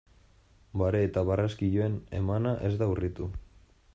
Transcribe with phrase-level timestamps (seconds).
[0.81, 3.31] Bare eta barraskiloen emana ez da urritu.